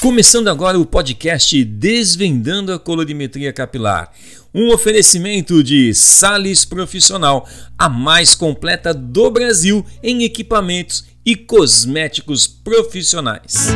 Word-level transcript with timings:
Começando 0.00 0.48
agora 0.48 0.78
o 0.78 0.86
podcast 0.86 1.62
Desvendando 1.62 2.72
a 2.72 2.78
Colorimetria 2.78 3.52
Capilar, 3.52 4.10
um 4.54 4.72
oferecimento 4.72 5.62
de 5.62 5.92
Sales 5.92 6.64
Profissional, 6.64 7.46
a 7.76 7.86
mais 7.86 8.34
completa 8.34 8.94
do 8.94 9.30
Brasil 9.30 9.84
em 10.02 10.22
equipamentos 10.22 11.04
e 11.22 11.36
cosméticos 11.36 12.46
profissionais. 12.46 13.68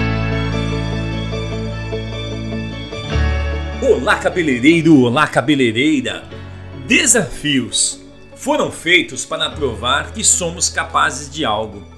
Olá, 3.82 4.16
cabeleireiro! 4.16 5.02
Olá, 5.02 5.26
cabeleireira! 5.26 6.24
Desafios 6.88 8.00
foram 8.34 8.72
feitos 8.72 9.26
para 9.26 9.50
provar 9.50 10.14
que 10.14 10.24
somos 10.24 10.70
capazes 10.70 11.30
de 11.30 11.44
algo 11.44 11.93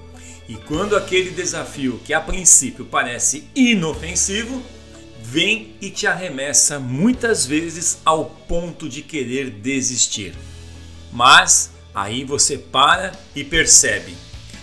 e 0.49 0.55
quando 0.55 0.97
aquele 0.97 1.31
desafio, 1.31 2.01
que 2.05 2.15
a 2.15 2.21
princípio 2.21 2.85
parece 2.85 3.49
inofensivo, 3.55 4.63
vem 5.21 5.75
e 5.81 5.91
te 5.91 6.07
arremessa 6.07 6.79
muitas 6.79 7.45
vezes 7.45 7.99
ao 8.05 8.27
ponto 8.27 8.89
de 8.89 9.03
querer 9.03 9.51
desistir. 9.51 10.35
Mas 11.13 11.73
aí 11.95 12.25
você 12.25 12.57
para 12.57 13.13
e 13.35 13.43
percebe 13.43 14.15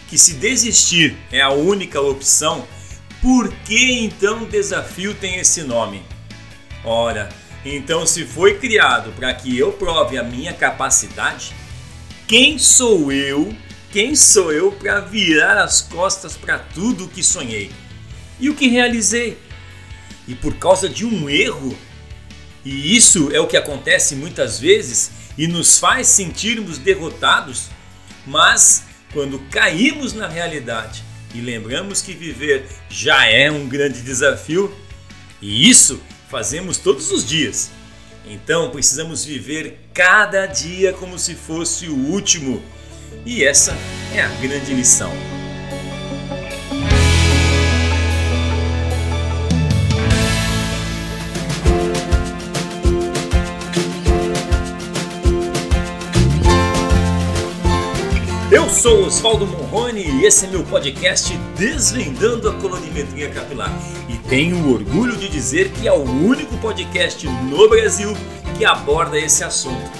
que 0.07 0.17
se 0.17 0.35
desistir 0.35 1.17
é 1.31 1.41
a 1.41 1.49
única 1.49 1.99
opção, 1.99 2.65
por 3.21 3.51
que 3.65 3.91
então 3.93 4.43
o 4.43 4.45
desafio 4.45 5.13
tem 5.15 5.37
esse 5.37 5.63
nome? 5.63 6.03
Ora, 6.85 7.29
então 7.65 8.05
se 8.05 8.25
foi 8.25 8.57
criado 8.59 9.11
para 9.13 9.33
que 9.33 9.57
eu 9.57 9.73
prove 9.73 10.17
a 10.17 10.23
minha 10.23 10.53
capacidade, 10.53 11.53
quem 12.27 12.57
sou 12.57 13.11
eu 13.11 13.53
quem 13.93 14.15
sou 14.15 14.51
eu 14.51 14.71
para 14.71 15.01
virar 15.01 15.55
as 15.61 15.79
costas 15.79 16.35
para 16.35 16.57
tudo 16.57 17.05
o 17.05 17.07
que 17.07 17.21
sonhei 17.21 17.71
e 18.39 18.49
o 18.49 18.55
que 18.55 18.67
realizei? 18.67 19.37
E 20.27 20.33
por 20.33 20.55
causa 20.55 20.89
de 20.89 21.05
um 21.05 21.29
erro, 21.29 21.77
e 22.65 22.95
isso 22.95 23.29
é 23.31 23.39
o 23.39 23.45
que 23.45 23.55
acontece 23.55 24.15
muitas 24.15 24.59
vezes 24.59 25.11
e 25.37 25.45
nos 25.45 25.77
faz 25.77 26.07
sentirmos 26.07 26.79
derrotados, 26.79 27.67
mas 28.25 28.81
quando 29.13 29.37
caímos 29.51 30.11
na 30.11 30.27
realidade 30.27 31.03
e 31.35 31.39
lembramos 31.39 32.01
que 32.01 32.13
viver 32.13 32.65
já 32.89 33.27
é 33.27 33.51
um 33.51 33.67
grande 33.67 34.01
desafio, 34.01 34.75
e 35.39 35.69
isso 35.69 36.01
fazemos 36.31 36.79
todos 36.79 37.11
os 37.11 37.23
dias. 37.23 37.69
Então 38.25 38.71
precisamos 38.71 39.23
viver 39.23 39.87
cada 39.93 40.47
dia 40.47 40.93
como 40.93 41.19
se 41.19 41.35
fosse 41.35 41.85
o 41.85 41.95
último 41.95 42.63
e 43.25 43.43
essa 43.43 43.77
é 44.13 44.21
a 44.21 44.27
grande 44.41 44.73
lição. 44.73 45.11
Eu 58.53 58.69
sou 58.69 59.07
Oswaldo 59.07 59.47
Morrone 59.47 60.03
e 60.03 60.25
esse 60.25 60.45
é 60.45 60.49
meu 60.49 60.63
podcast 60.63 61.35
Desvendando 61.57 62.47
a 62.47 62.53
Colorimetria 62.53 63.29
Capilar. 63.29 63.71
E 64.07 64.15
tenho 64.29 64.57
o 64.57 64.73
orgulho 64.73 65.17
de 65.17 65.27
dizer 65.27 65.71
que 65.71 65.87
é 65.87 65.91
o 65.91 66.03
único 66.03 66.55
podcast 66.57 67.27
no 67.27 67.67
Brasil 67.67 68.15
que 68.55 68.63
aborda 68.63 69.17
esse 69.17 69.43
assunto. 69.43 69.91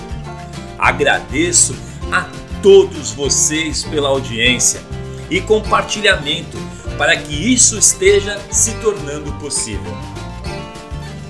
Agradeço 0.78 1.75
a 2.11 2.30
todos 2.64 3.11
vocês 3.11 3.83
pela 3.83 4.08
audiência 4.08 4.81
e 5.30 5.42
compartilhamento 5.42 6.58
para 6.97 7.17
que 7.17 7.53
isso 7.53 7.78
esteja 7.78 8.39
se 8.50 8.72
tornando 8.75 9.31
possível. 9.33 9.95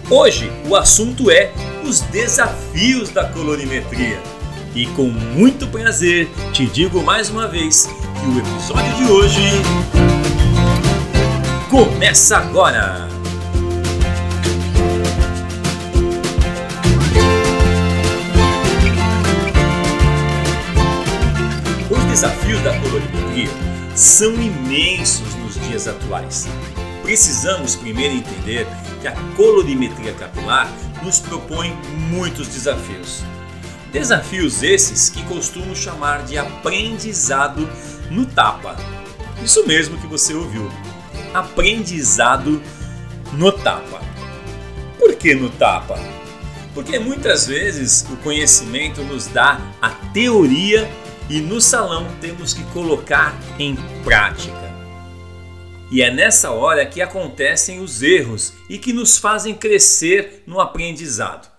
Hoje 0.09 0.52
o 0.70 0.76
assunto 0.76 1.31
é 1.31 1.52
os 1.84 2.02
desafios 2.02 3.09
da 3.09 3.26
colorimetria. 3.26 4.22
E 4.76 4.86
com 4.88 5.06
muito 5.06 5.67
prazer 5.67 6.30
te 6.52 6.66
digo 6.67 7.02
mais 7.02 7.30
uma 7.30 7.48
vez 7.48 7.88
que 7.88 8.27
o 8.27 8.39
episódio 8.39 8.95
de 8.95 9.11
hoje 9.11 9.50
começa 11.70 12.38
agora! 12.38 13.13
Desafios 22.14 22.62
da 22.62 22.80
colorimetria 22.80 23.50
são 23.96 24.36
imensos 24.36 25.34
nos 25.38 25.56
dias 25.68 25.88
atuais. 25.88 26.46
Precisamos 27.02 27.76
primeiro 27.76 28.14
entender 28.14 28.68
que 29.02 29.08
a 29.08 29.16
colorimetria 29.36 30.14
capilar 30.14 30.72
nos 31.02 31.20
propõe 31.20 31.76
muitos 32.12 32.50
desafios. 32.50 33.24
Desafios 33.92 34.62
esses 34.62 35.10
que 35.10 35.24
costumo 35.24 35.76
chamar 35.76 36.24
de 36.24 36.38
aprendizado 36.38 37.68
no 38.12 38.28
tapa. 38.28 38.76
Isso 39.44 39.66
mesmo 39.66 39.98
que 39.98 40.06
você 40.06 40.36
ouviu. 40.36 40.72
Aprendizado 41.34 42.62
no 43.34 43.52
tapa. 43.52 44.00
Por 45.00 45.16
que 45.16 45.34
no 45.34 45.50
tapa? 45.50 46.00
Porque 46.76 47.00
muitas 47.00 47.48
vezes 47.48 48.06
o 48.08 48.18
conhecimento 48.18 49.02
nos 49.02 49.26
dá 49.26 49.60
a 49.82 49.90
teoria 49.90 50.88
e 51.30 51.39
no 51.39 51.61
salão 51.61 52.08
temos 52.20 52.54
que 52.54 52.64
colocar 52.72 53.34
em 53.58 53.76
prática. 54.04 54.73
E 55.92 56.02
é 56.02 56.11
nessa 56.11 56.52
hora 56.52 56.86
que 56.86 57.02
acontecem 57.02 57.80
os 57.80 58.02
erros 58.02 58.54
e 58.70 58.78
que 58.78 58.92
nos 58.92 59.17
fazem 59.17 59.54
crescer 59.54 60.44
no 60.45 60.60
aprendizado, 60.60 61.50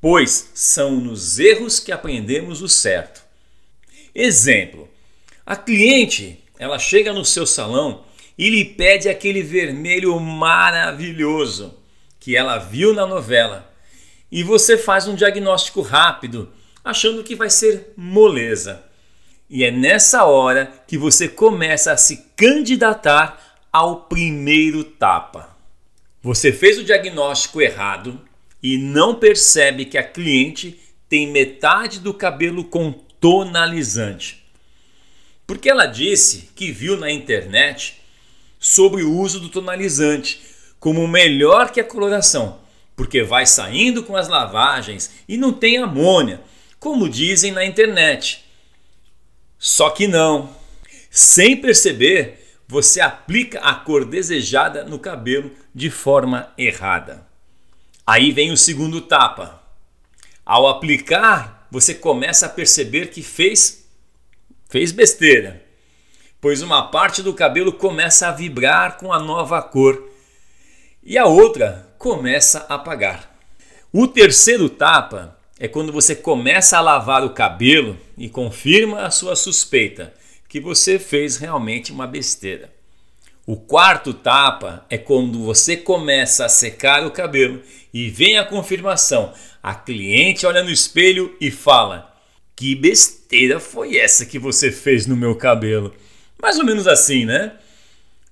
pois 0.00 0.50
são 0.54 0.92
nos 0.92 1.38
erros 1.38 1.78
que 1.78 1.92
aprendemos 1.92 2.62
o 2.62 2.68
certo. 2.68 3.22
Exemplo: 4.14 4.88
a 5.44 5.54
cliente 5.54 6.38
ela 6.58 6.78
chega 6.78 7.12
no 7.12 7.24
seu 7.24 7.46
salão 7.46 8.04
e 8.38 8.48
lhe 8.48 8.64
pede 8.64 9.08
aquele 9.08 9.42
vermelho 9.42 10.18
maravilhoso 10.18 11.74
que 12.18 12.36
ela 12.36 12.58
viu 12.58 12.94
na 12.94 13.06
novela. 13.06 13.70
E 14.30 14.42
você 14.42 14.78
faz 14.78 15.06
um 15.06 15.14
diagnóstico 15.14 15.82
rápido 15.82 16.50
achando 16.84 17.22
que 17.22 17.34
vai 17.34 17.50
ser 17.50 17.92
moleza. 17.96 18.84
E 19.48 19.64
é 19.64 19.70
nessa 19.70 20.24
hora 20.24 20.72
que 20.86 20.96
você 20.96 21.28
começa 21.28 21.92
a 21.92 21.96
se 21.96 22.24
candidatar 22.36 23.60
ao 23.72 24.02
primeiro 24.02 24.82
tapa. 24.84 25.56
Você 26.22 26.52
fez 26.52 26.78
o 26.78 26.84
diagnóstico 26.84 27.60
errado 27.60 28.20
e 28.62 28.78
não 28.78 29.14
percebe 29.16 29.84
que 29.84 29.98
a 29.98 30.02
cliente 30.02 30.78
tem 31.08 31.26
metade 31.26 32.00
do 32.00 32.14
cabelo 32.14 32.64
com 32.64 32.92
tonalizante. 33.20 34.42
Porque 35.46 35.68
ela 35.68 35.86
disse 35.86 36.50
que 36.54 36.70
viu 36.70 36.96
na 36.96 37.10
internet 37.10 38.00
sobre 38.58 39.02
o 39.02 39.12
uso 39.12 39.40
do 39.40 39.48
tonalizante 39.48 40.40
como 40.78 41.06
melhor 41.06 41.70
que 41.70 41.80
a 41.80 41.84
coloração, 41.84 42.60
porque 42.96 43.22
vai 43.22 43.44
saindo 43.44 44.02
com 44.02 44.16
as 44.16 44.28
lavagens 44.28 45.12
e 45.28 45.36
não 45.36 45.52
tem 45.52 45.78
amônia, 45.78 46.40
como 46.82 47.08
dizem 47.08 47.52
na 47.52 47.64
internet. 47.64 48.44
Só 49.56 49.90
que 49.90 50.08
não. 50.08 50.52
Sem 51.08 51.56
perceber, 51.56 52.56
você 52.66 53.00
aplica 53.00 53.60
a 53.60 53.72
cor 53.72 54.04
desejada 54.04 54.82
no 54.82 54.98
cabelo 54.98 55.52
de 55.72 55.88
forma 55.88 56.52
errada. 56.58 57.24
Aí 58.04 58.32
vem 58.32 58.50
o 58.50 58.56
segundo 58.56 59.00
tapa. 59.00 59.62
Ao 60.44 60.66
aplicar, 60.66 61.68
você 61.70 61.94
começa 61.94 62.46
a 62.46 62.48
perceber 62.48 63.10
que 63.12 63.22
fez 63.22 63.86
fez 64.68 64.90
besteira, 64.90 65.64
pois 66.40 66.62
uma 66.62 66.90
parte 66.90 67.22
do 67.22 67.32
cabelo 67.32 67.72
começa 67.72 68.26
a 68.26 68.32
vibrar 68.32 68.96
com 68.96 69.12
a 69.12 69.20
nova 69.20 69.62
cor 69.62 70.10
e 71.00 71.16
a 71.16 71.26
outra 71.26 71.94
começa 71.96 72.66
a 72.68 72.74
apagar. 72.74 73.38
O 73.92 74.08
terceiro 74.08 74.68
tapa 74.68 75.40
é 75.58 75.68
quando 75.68 75.92
você 75.92 76.14
começa 76.14 76.78
a 76.78 76.80
lavar 76.80 77.24
o 77.24 77.30
cabelo 77.30 77.98
e 78.16 78.28
confirma 78.28 79.02
a 79.02 79.10
sua 79.10 79.36
suspeita 79.36 80.12
que 80.48 80.60
você 80.60 80.98
fez 80.98 81.36
realmente 81.36 81.92
uma 81.92 82.06
besteira. 82.06 82.70
O 83.46 83.56
quarto 83.56 84.14
tapa 84.14 84.86
é 84.88 84.96
quando 84.96 85.42
você 85.42 85.76
começa 85.76 86.44
a 86.44 86.48
secar 86.48 87.04
o 87.06 87.10
cabelo 87.10 87.60
e 87.92 88.08
vem 88.08 88.38
a 88.38 88.44
confirmação. 88.44 89.32
A 89.62 89.74
cliente 89.74 90.46
olha 90.46 90.62
no 90.62 90.70
espelho 90.70 91.36
e 91.40 91.50
fala: 91.50 92.14
Que 92.54 92.74
besteira 92.74 93.58
foi 93.58 93.96
essa 93.96 94.26
que 94.26 94.38
você 94.38 94.70
fez 94.70 95.06
no 95.06 95.16
meu 95.16 95.34
cabelo? 95.34 95.94
Mais 96.40 96.58
ou 96.58 96.64
menos 96.64 96.86
assim, 96.86 97.24
né? 97.24 97.52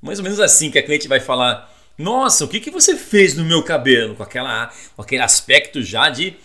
Mais 0.00 0.18
ou 0.18 0.22
menos 0.22 0.38
assim 0.38 0.70
que 0.70 0.78
a 0.78 0.82
cliente 0.82 1.08
vai 1.08 1.20
falar: 1.20 1.74
Nossa, 1.98 2.44
o 2.44 2.48
que, 2.48 2.60
que 2.60 2.70
você 2.70 2.96
fez 2.96 3.34
no 3.34 3.44
meu 3.44 3.64
cabelo? 3.64 4.14
Com, 4.14 4.22
aquela, 4.22 4.72
com 4.94 5.02
aquele 5.02 5.22
aspecto 5.22 5.82
já 5.82 6.08
de 6.08 6.36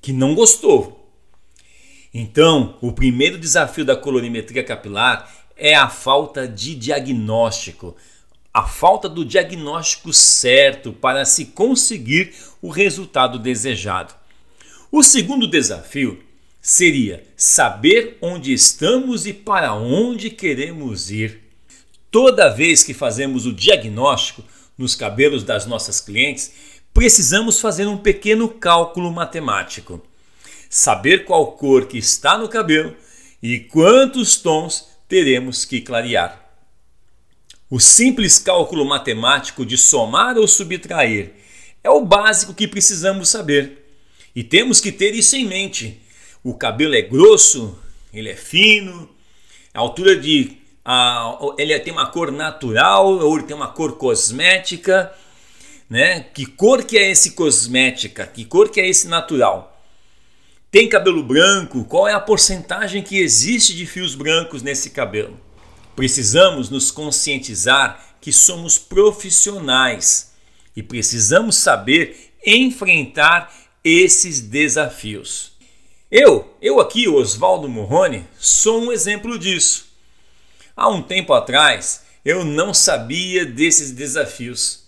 que 0.00 0.12
não 0.12 0.34
gostou. 0.34 1.12
Então, 2.12 2.76
o 2.80 2.92
primeiro 2.92 3.38
desafio 3.38 3.84
da 3.84 3.96
colorimetria 3.96 4.64
capilar 4.64 5.30
é 5.56 5.74
a 5.74 5.88
falta 5.88 6.48
de 6.48 6.74
diagnóstico. 6.74 7.96
a 8.52 8.66
falta 8.66 9.08
do 9.08 9.24
diagnóstico 9.24 10.12
certo 10.12 10.92
para 10.92 11.24
se 11.24 11.46
conseguir 11.46 12.34
o 12.60 12.68
resultado 12.68 13.38
desejado. 13.38 14.12
O 14.90 15.04
segundo 15.04 15.46
desafio 15.46 16.20
seria 16.60 17.24
saber 17.36 18.18
onde 18.20 18.52
estamos 18.52 19.24
e 19.24 19.32
para 19.32 19.72
onde 19.72 20.30
queremos 20.30 21.12
ir. 21.12 21.40
Toda 22.10 22.48
vez 22.48 22.82
que 22.82 22.92
fazemos 22.92 23.46
o 23.46 23.52
diagnóstico 23.52 24.42
nos 24.76 24.96
cabelos 24.96 25.44
das 25.44 25.64
nossas 25.64 26.00
clientes, 26.00 26.52
precisamos 27.00 27.58
fazer 27.58 27.86
um 27.86 27.96
pequeno 27.96 28.46
cálculo 28.46 29.10
matemático. 29.10 30.02
Saber 30.68 31.24
qual 31.24 31.52
cor 31.52 31.86
que 31.86 31.96
está 31.96 32.36
no 32.36 32.46
cabelo 32.46 32.94
e 33.42 33.58
quantos 33.58 34.36
tons 34.36 34.86
teremos 35.08 35.64
que 35.64 35.80
clarear. 35.80 36.52
O 37.70 37.80
simples 37.80 38.38
cálculo 38.38 38.84
matemático 38.84 39.64
de 39.64 39.78
somar 39.78 40.36
ou 40.36 40.46
subtrair 40.46 41.32
é 41.82 41.88
o 41.88 42.04
básico 42.04 42.52
que 42.52 42.68
precisamos 42.68 43.30
saber. 43.30 43.82
E 44.36 44.44
temos 44.44 44.78
que 44.78 44.92
ter 44.92 45.14
isso 45.14 45.34
em 45.36 45.46
mente. 45.46 46.02
O 46.44 46.52
cabelo 46.52 46.94
é 46.94 47.00
grosso, 47.00 47.78
ele 48.12 48.28
é 48.28 48.36
fino, 48.36 49.08
a 49.72 49.80
altura 49.80 50.14
de. 50.16 50.58
A, 50.84 51.38
ele 51.56 51.80
tem 51.80 51.94
uma 51.94 52.10
cor 52.10 52.30
natural 52.30 53.06
ou 53.06 53.38
ele 53.38 53.46
tem 53.46 53.56
uma 53.56 53.68
cor 53.68 53.96
cosmética. 53.96 55.10
Né? 55.90 56.20
Que 56.20 56.46
cor 56.46 56.84
que 56.84 56.96
é 56.96 57.10
esse 57.10 57.32
cosmética? 57.32 58.24
Que 58.24 58.44
cor 58.44 58.70
que 58.70 58.80
é 58.80 58.88
esse 58.88 59.08
natural? 59.08 59.84
Tem 60.70 60.88
cabelo 60.88 61.20
branco? 61.24 61.84
Qual 61.84 62.06
é 62.06 62.12
a 62.12 62.20
porcentagem 62.20 63.02
que 63.02 63.18
existe 63.18 63.74
de 63.74 63.84
fios 63.86 64.14
brancos 64.14 64.62
nesse 64.62 64.90
cabelo? 64.90 65.36
Precisamos 65.96 66.70
nos 66.70 66.92
conscientizar 66.92 68.16
que 68.20 68.32
somos 68.32 68.78
profissionais 68.78 70.30
e 70.76 70.82
precisamos 70.82 71.56
saber 71.56 72.30
enfrentar 72.46 73.52
esses 73.82 74.40
desafios. 74.40 75.52
Eu, 76.08 76.56
eu 76.62 76.78
aqui, 76.78 77.08
Oswaldo 77.08 77.68
Morrone, 77.68 78.24
sou 78.38 78.80
um 78.80 78.92
exemplo 78.92 79.36
disso. 79.36 79.88
Há 80.76 80.88
um 80.88 81.02
tempo 81.02 81.32
atrás, 81.32 82.04
eu 82.24 82.44
não 82.44 82.72
sabia 82.72 83.44
desses 83.44 83.90
desafios. 83.90 84.79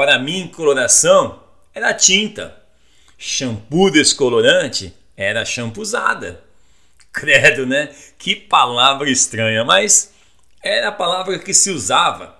Para 0.00 0.18
mim, 0.18 0.48
coloração 0.48 1.42
era 1.74 1.92
tinta. 1.92 2.56
Shampoo 3.18 3.90
descolorante 3.90 4.94
era 5.14 5.44
champuzada. 5.44 6.42
Credo, 7.12 7.66
né? 7.66 7.90
Que 8.18 8.34
palavra 8.34 9.10
estranha, 9.10 9.62
mas 9.62 10.14
era 10.62 10.88
a 10.88 10.92
palavra 10.92 11.38
que 11.38 11.52
se 11.52 11.70
usava. 11.70 12.34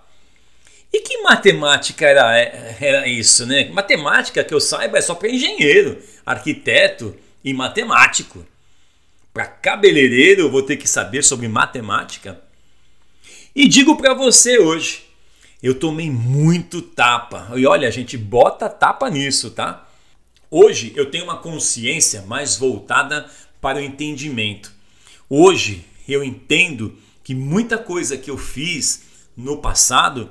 E 0.91 1.01
que 1.01 1.19
matemática 1.19 2.07
era, 2.07 2.35
era 2.81 3.07
isso, 3.07 3.45
né? 3.45 3.69
Matemática, 3.69 4.43
que 4.43 4.55
eu 4.55 4.61
saiba, 4.61 4.97
é 4.97 5.03
só 5.03 5.15
para 5.15 5.29
engenheiro, 5.29 6.03
arquiteto 6.25 7.15
e 7.45 7.53
matemático. 7.53 8.43
Para 9.35 9.45
cabeleireiro, 9.45 10.45
eu 10.45 10.51
vou 10.51 10.63
ter 10.63 10.79
que 10.79 10.89
saber 10.89 11.23
sobre 11.23 11.47
matemática. 11.47 12.41
E 13.55 13.69
digo 13.69 13.99
para 13.99 14.15
você 14.15 14.59
hoje, 14.59 15.10
eu 15.63 15.75
tomei 15.75 16.11
muito 16.11 16.81
tapa. 16.81 17.51
E 17.57 17.67
olha, 17.67 17.87
a 17.87 17.91
gente 17.91 18.17
bota 18.17 18.69
tapa 18.69 19.11
nisso, 19.11 19.51
tá? 19.51 19.87
Hoje 20.51 20.93
eu 20.97 21.11
tenho 21.11 21.25
uma 21.25 21.37
consciência 21.37 22.23
mais 22.23 22.57
voltada 22.57 23.29
para 23.61 23.79
o 23.79 23.83
entendimento. 23.83 24.73
Hoje 25.29 25.85
eu 26.09 26.25
entendo 26.25 26.97
que 27.23 27.35
muita 27.35 27.79
coisa 27.79 28.17
que 28.17 28.31
eu 28.31 28.39
fiz 28.39 29.03
no 29.37 29.59
passado 29.59 30.31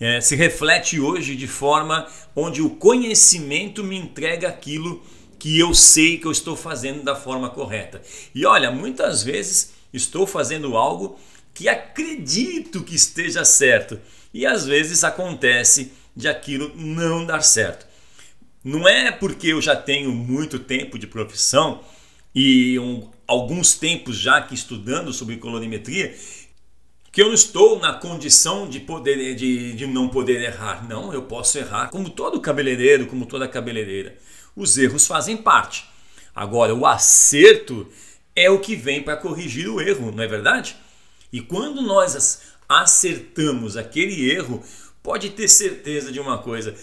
é, 0.00 0.20
se 0.20 0.36
reflete 0.36 1.00
hoje 1.00 1.34
de 1.34 1.48
forma 1.48 2.06
onde 2.34 2.62
o 2.62 2.70
conhecimento 2.70 3.82
me 3.82 3.96
entrega 3.98 4.48
aquilo 4.48 5.02
que 5.38 5.58
eu 5.58 5.74
sei 5.74 6.18
que 6.18 6.26
eu 6.26 6.32
estou 6.32 6.56
fazendo 6.56 7.02
da 7.02 7.14
forma 7.14 7.50
correta. 7.50 8.00
E 8.34 8.46
olha, 8.46 8.70
muitas 8.70 9.22
vezes 9.22 9.72
estou 9.92 10.26
fazendo 10.26 10.76
algo 10.76 11.18
que 11.52 11.68
acredito 11.68 12.82
que 12.82 12.94
esteja 12.94 13.44
certo 13.44 14.00
e 14.32 14.46
às 14.46 14.66
vezes 14.66 15.04
acontece 15.04 15.92
de 16.14 16.28
aquilo 16.28 16.72
não 16.74 17.24
dar 17.24 17.42
certo. 17.42 17.86
Não 18.64 18.88
é 18.88 19.10
porque 19.10 19.48
eu 19.48 19.60
já 19.60 19.76
tenho 19.76 20.12
muito 20.12 20.58
tempo 20.58 20.98
de 20.98 21.06
profissão 21.06 21.80
e 22.34 22.78
um, 22.78 23.08
alguns 23.26 23.74
tempos 23.74 24.16
já 24.16 24.42
que 24.42 24.54
estudando 24.54 25.12
sobre 25.12 25.36
colorimetria 25.36 26.14
que 27.10 27.22
eu 27.22 27.28
não 27.28 27.34
estou 27.34 27.78
na 27.80 27.94
condição 27.94 28.68
de 28.68 28.80
poder 28.80 29.34
de, 29.34 29.72
de 29.72 29.86
não 29.86 30.08
poder 30.08 30.42
errar. 30.42 30.86
Não, 30.86 31.12
eu 31.12 31.22
posso 31.22 31.58
errar, 31.58 31.88
como 31.88 32.10
todo 32.10 32.40
cabeleireiro, 32.40 33.06
como 33.06 33.26
toda 33.26 33.48
cabeleireira. 33.48 34.16
Os 34.54 34.76
erros 34.76 35.06
fazem 35.06 35.36
parte. 35.36 35.84
Agora, 36.34 36.74
o 36.74 36.86
acerto 36.86 37.88
é 38.36 38.48
o 38.50 38.60
que 38.60 38.76
vem 38.76 39.02
para 39.02 39.16
corrigir 39.16 39.68
o 39.68 39.80
erro, 39.80 40.12
não 40.12 40.22
é 40.22 40.28
verdade? 40.28 40.76
E 41.32 41.40
quando 41.40 41.82
nós 41.82 42.40
acertamos 42.68 43.76
aquele 43.76 44.30
erro, 44.30 44.62
pode 45.02 45.30
ter 45.30 45.48
certeza 45.48 46.12
de 46.12 46.20
uma 46.20 46.38
coisa: 46.38 46.74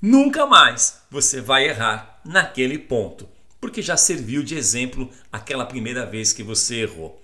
nunca 0.00 0.46
mais 0.46 1.02
você 1.10 1.40
vai 1.40 1.68
errar 1.68 2.20
naquele 2.24 2.78
ponto, 2.78 3.28
porque 3.60 3.82
já 3.82 3.96
serviu 3.96 4.42
de 4.42 4.56
exemplo 4.56 5.10
aquela 5.30 5.66
primeira 5.66 6.06
vez 6.06 6.32
que 6.32 6.42
você 6.42 6.82
errou. 6.82 7.20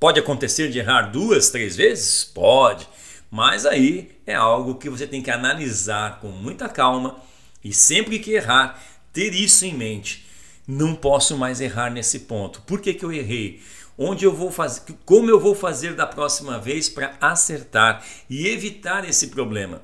Pode 0.00 0.20
acontecer 0.20 0.70
de 0.70 0.78
errar 0.78 1.10
duas, 1.10 1.50
três 1.50 1.76
vezes? 1.76 2.24
Pode, 2.24 2.88
mas 3.30 3.66
aí 3.66 4.12
é 4.26 4.34
algo 4.34 4.76
que 4.76 4.88
você 4.88 5.06
tem 5.06 5.22
que 5.22 5.30
analisar 5.30 6.20
com 6.20 6.28
muita 6.28 6.68
calma 6.68 7.20
e 7.64 7.72
sempre 7.72 8.18
que 8.18 8.32
errar, 8.32 8.82
ter 9.12 9.34
isso 9.34 9.64
em 9.64 9.74
mente. 9.74 10.26
Não 10.66 10.94
posso 10.94 11.36
mais 11.36 11.60
errar 11.60 11.90
nesse 11.90 12.20
ponto. 12.20 12.60
Por 12.62 12.80
que, 12.80 12.94
que 12.94 13.04
eu 13.04 13.12
errei? 13.12 13.62
Onde 13.98 14.24
eu 14.24 14.32
vou 14.32 14.52
fazer, 14.52 14.82
como 15.04 15.28
eu 15.28 15.40
vou 15.40 15.56
fazer 15.56 15.94
da 15.94 16.06
próxima 16.06 16.56
vez 16.56 16.88
para 16.88 17.16
acertar 17.20 18.04
e 18.30 18.46
evitar 18.46 19.08
esse 19.08 19.26
problema? 19.26 19.82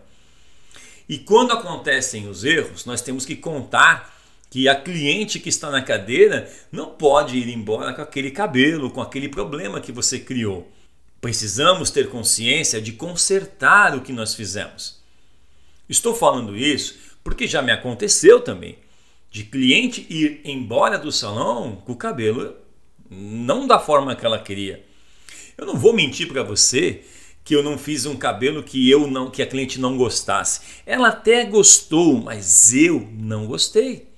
E 1.09 1.19
quando 1.19 1.53
acontecem 1.53 2.29
os 2.29 2.45
erros, 2.45 2.85
nós 2.85 3.03
temos 3.03 3.27
que 3.27 3.35
contar 3.35 4.15
que 4.49 4.69
a 4.69 4.81
cliente 4.81 5.41
que 5.41 5.49
está 5.49 5.69
na 5.69 5.83
cadeira 5.83 6.49
não 6.71 6.91
pode 6.91 7.37
ir 7.37 7.49
embora 7.49 7.93
com 7.93 8.03
aquele 8.03 8.31
cabelo, 8.31 8.89
com 8.89 9.03
aquele 9.03 9.29
problema 9.29 9.81
que 9.81 9.91
você 9.91 10.21
criou. 10.21 10.71
Precisamos 11.21 11.91
ter 11.91 12.09
consciência 12.09 12.81
de 12.81 12.93
consertar 12.93 13.97
o 13.97 14.01
que 14.01 14.13
nós 14.13 14.33
fizemos. 14.33 15.03
Estou 15.89 16.15
falando 16.15 16.57
isso 16.57 16.97
porque 17.25 17.49
já 17.49 17.61
me 17.61 17.73
aconteceu 17.73 18.41
também 18.41 18.79
de 19.29 19.43
cliente 19.43 20.07
ir 20.09 20.41
embora 20.45 20.97
do 20.97 21.11
salão 21.11 21.83
com 21.85 21.93
o 21.93 21.97
cabelo 21.97 22.55
não 23.17 23.67
da 23.67 23.79
forma 23.79 24.17
que 24.17 24.25
ela 24.25 24.39
queria. 24.39 24.85
Eu 25.57 25.67
não 25.67 25.77
vou 25.77 25.93
mentir 25.93 26.29
para 26.29 26.43
você 26.43 27.03
que 27.45 27.55
eu 27.55 27.63
não 27.63 27.77
fiz 27.77 28.07
um 28.07 28.17
cabelo 28.17 28.63
que 28.63 28.91
eu 28.91 29.07
não 29.07 29.31
que 29.31 29.43
a 29.43 29.47
cliente 29.47 29.79
não 29.79 29.97
gostasse. 29.97 30.61
Ela 30.87 31.09
até 31.09 31.45
gostou, 31.45 32.23
mas 32.23 32.73
eu 32.73 33.09
não 33.13 33.47
gostei. 33.47 34.09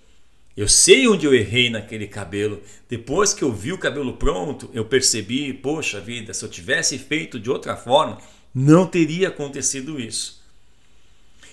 Eu 0.57 0.69
sei 0.69 1.07
onde 1.07 1.27
eu 1.27 1.35
errei 1.35 1.69
naquele 1.69 2.07
cabelo. 2.07 2.63
Depois 2.89 3.35
que 3.35 3.43
eu 3.43 3.53
vi 3.53 3.73
o 3.73 3.79
cabelo 3.79 4.15
pronto, 4.15 4.71
eu 4.73 4.85
percebi, 4.85 5.53
poxa 5.53 6.01
vida, 6.01 6.33
se 6.33 6.45
eu 6.45 6.49
tivesse 6.49 6.99
feito 6.99 7.39
de 7.39 7.51
outra 7.51 7.77
forma, 7.77 8.19
não 8.55 8.87
teria 8.87 9.29
acontecido 9.29 10.01
isso. 10.01 10.43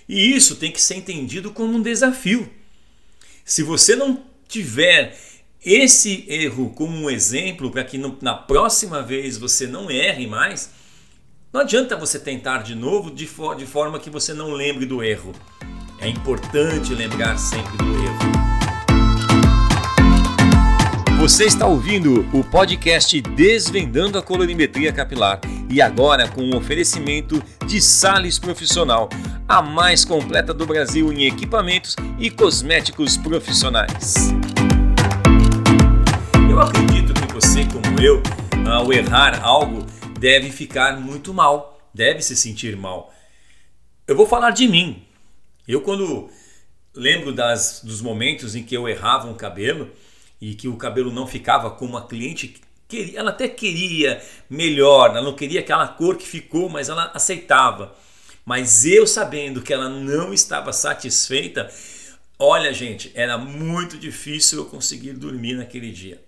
E 0.07 0.33
isso 0.33 0.55
tem 0.55 0.71
que 0.71 0.81
ser 0.81 0.95
entendido 0.95 1.51
como 1.51 1.73
um 1.73 1.81
desafio. 1.81 2.49
Se 3.43 3.61
você 3.61 3.95
não 3.95 4.23
tiver 4.47 5.17
esse 5.65 6.25
erro 6.27 6.71
como 6.71 6.95
um 6.95 7.09
exemplo 7.09 7.71
para 7.71 7.83
que 7.83 7.97
na 8.21 8.33
próxima 8.33 9.01
vez 9.01 9.37
você 9.37 9.65
não 9.65 9.89
erre 9.89 10.27
mais, 10.27 10.71
não 11.51 11.61
adianta 11.61 11.95
você 11.95 12.19
tentar 12.19 12.63
de 12.63 12.75
novo 12.75 13.09
de, 13.09 13.25
de 13.57 13.65
forma 13.65 13.99
que 13.99 14.09
você 14.09 14.33
não 14.33 14.51
lembre 14.51 14.85
do 14.85 15.03
erro. 15.03 15.31
É 15.99 16.07
importante 16.09 16.93
lembrar 16.93 17.37
sempre 17.37 17.77
do 17.77 17.95
erro. 18.03 18.53
Você 21.19 21.45
está 21.45 21.65
ouvindo 21.65 22.27
o 22.33 22.43
podcast 22.43 23.21
Desvendando 23.21 24.17
a 24.17 24.21
Colorimetria 24.21 24.91
Capilar 24.91 25.39
e 25.69 25.81
agora 25.81 26.27
com 26.27 26.41
um 26.41 26.57
oferecimento 26.57 27.41
de 27.65 27.79
Sales 27.79 28.37
Profissional, 28.37 29.07
a 29.47 29.61
mais 29.61 30.03
completa 30.03 30.53
do 30.53 30.65
Brasil 30.65 31.13
em 31.13 31.25
equipamentos 31.25 31.95
e 32.19 32.29
cosméticos 32.29 33.15
profissionais. 33.15 34.33
Eu 36.53 36.61
acredito 36.61 37.15
que 37.15 37.33
você, 37.33 37.65
como 37.65 37.99
eu, 37.99 38.21
ao 38.71 38.93
errar 38.93 39.43
algo, 39.43 39.87
deve 40.19 40.51
ficar 40.51 40.99
muito 40.99 41.33
mal, 41.33 41.81
deve 41.91 42.21
se 42.21 42.37
sentir 42.37 42.77
mal. 42.77 43.11
Eu 44.07 44.15
vou 44.15 44.27
falar 44.27 44.51
de 44.51 44.67
mim. 44.67 45.03
Eu, 45.67 45.81
quando 45.81 46.29
lembro 46.93 47.33
das, 47.33 47.81
dos 47.83 48.03
momentos 48.03 48.55
em 48.55 48.61
que 48.61 48.77
eu 48.77 48.87
errava 48.87 49.27
um 49.27 49.33
cabelo, 49.33 49.89
e 50.39 50.53
que 50.53 50.67
o 50.67 50.77
cabelo 50.77 51.11
não 51.11 51.25
ficava 51.25 51.71
como 51.71 51.97
a 51.97 52.07
cliente 52.07 52.61
queria. 52.87 53.17
Ela 53.17 53.31
até 53.31 53.47
queria 53.47 54.21
melhor, 54.47 55.09
ela 55.09 55.23
não 55.23 55.35
queria 55.35 55.61
aquela 55.61 55.87
cor 55.87 56.17
que 56.17 56.27
ficou, 56.27 56.69
mas 56.69 56.87
ela 56.87 57.09
aceitava. 57.15 57.95
Mas 58.45 58.85
eu 58.85 59.07
sabendo 59.07 59.63
que 59.63 59.73
ela 59.73 59.89
não 59.89 60.31
estava 60.31 60.71
satisfeita, 60.71 61.67
olha, 62.37 62.71
gente, 62.71 63.11
era 63.15 63.39
muito 63.39 63.97
difícil 63.97 64.59
eu 64.59 64.65
conseguir 64.65 65.13
dormir 65.13 65.55
naquele 65.55 65.91
dia. 65.91 66.21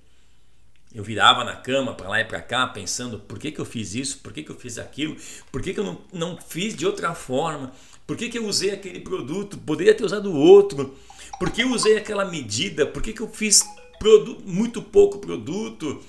Eu 0.96 1.04
virava 1.04 1.44
na 1.44 1.58
cama 1.58 1.94
para 1.94 2.08
lá 2.08 2.22
e 2.22 2.26
para 2.26 2.42
cá, 2.42 2.66
pensando 2.68 3.20
por 3.20 3.38
que, 3.38 3.52
que 3.52 3.60
eu 3.60 3.66
fiz 3.66 3.94
isso, 3.94 4.20
por 4.20 4.32
que, 4.32 4.42
que 4.42 4.50
eu 4.50 4.56
fiz 4.56 4.78
aquilo, 4.78 5.18
por 5.52 5.62
que, 5.62 5.74
que 5.74 5.80
eu 5.82 5.84
não, 5.84 6.02
não 6.14 6.38
fiz 6.38 6.74
de 6.74 6.86
outra 6.86 7.14
forma, 7.14 7.74
por 8.08 8.16
que, 8.16 8.30
que 8.30 8.38
eu 8.38 8.46
usei 8.46 8.72
aquele 8.72 9.02
produto, 9.02 9.58
poderia 9.58 9.94
ter 9.94 10.06
usado 10.06 10.34
outro, 10.34 10.96
por 11.38 11.52
que 11.52 11.64
eu 11.64 11.72
usei 11.72 11.98
aquela 11.98 12.24
medida, 12.24 12.86
por 12.86 13.04
que, 13.04 13.12
que 13.12 13.20
eu 13.20 13.28
fiz 13.28 13.62
muito 14.46 14.82
pouco 14.82 15.20
produto, 15.20 16.02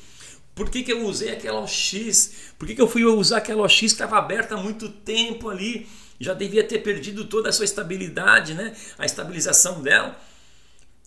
por 0.55 0.71
que, 0.71 0.85
que 0.85 0.93
eu 0.93 1.05
usei 1.05 1.33
aquela 1.33 1.61
OX, 1.61 2.53
por 2.57 2.69
que, 2.69 2.77
que 2.77 2.81
eu 2.81 2.87
fui 2.87 3.05
usar 3.05 3.39
aquela 3.39 3.63
OX 3.63 3.77
que 3.77 3.87
estava 3.87 4.19
aberta 4.19 4.55
há 4.55 4.63
muito 4.63 4.89
tempo 4.89 5.49
ali, 5.49 5.89
já 6.21 6.33
devia 6.33 6.63
ter 6.63 6.79
perdido 6.79 7.25
toda 7.25 7.49
a 7.49 7.53
sua 7.53 7.65
estabilidade, 7.65 8.55
né? 8.55 8.73
a 8.97 9.05
estabilização 9.05 9.83
dela. 9.83 10.17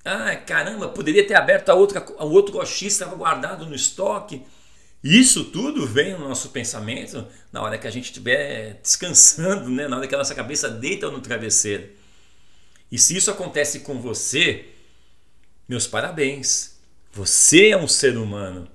Ah, 0.04 0.36
caramba, 0.36 0.90
poderia 0.90 1.26
ter 1.26 1.36
aberto 1.36 1.70
a 1.70 1.76
outra, 1.76 2.06
a 2.18 2.24
outro 2.24 2.58
OX 2.58 2.82
estava 2.82 3.16
guardado 3.16 3.66
no 3.66 3.76
estoque. 3.76 4.42
Isso 5.04 5.46
tudo 5.46 5.86
vem 5.86 6.14
no 6.14 6.28
nosso 6.28 6.50
pensamento 6.50 7.26
na 7.52 7.62
hora 7.62 7.78
que 7.78 7.88
a 7.88 7.92
gente 7.92 8.06
estiver 8.06 8.80
descansando, 8.82 9.70
né? 9.70 9.88
na 9.88 9.98
hora 9.98 10.08
que 10.08 10.16
a 10.16 10.18
nossa 10.18 10.36
cabeça 10.36 10.70
deita 10.70 11.10
no 11.10 11.22
travesseiro. 11.22 11.90
E 12.92 12.98
se 12.98 13.16
isso 13.16 13.32
acontece 13.32 13.82
com 13.82 14.02
você, 14.02 14.66
meus 15.68 15.88
parabéns. 15.88 16.78
Você 17.14 17.70
é 17.70 17.78
um 17.78 17.88
ser 17.88 18.18
humano. 18.18 18.68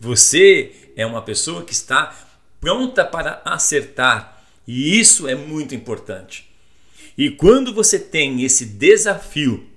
Você 0.00 0.92
é 0.96 1.04
uma 1.04 1.22
pessoa 1.22 1.64
que 1.64 1.72
está 1.72 2.16
pronta 2.60 3.04
para 3.04 3.42
acertar. 3.44 4.44
E 4.66 4.98
isso 4.98 5.26
é 5.26 5.34
muito 5.34 5.74
importante. 5.74 6.48
E 7.16 7.30
quando 7.30 7.74
você 7.74 7.98
tem 7.98 8.42
esse 8.44 8.64
desafio 8.64 9.67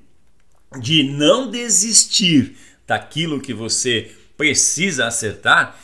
de 0.79 1.03
não 1.03 1.49
desistir 1.49 2.57
daquilo 2.87 3.41
que 3.41 3.53
você 3.53 4.15
precisa 4.37 5.07
acertar, 5.07 5.79